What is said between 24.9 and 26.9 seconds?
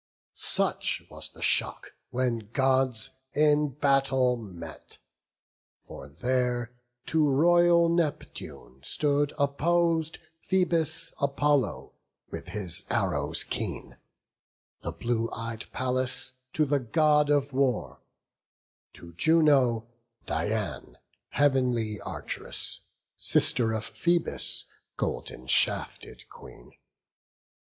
golden shafted Queen.